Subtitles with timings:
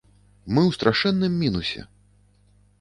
[0.57, 1.85] Мы ў страшэнным мінусе!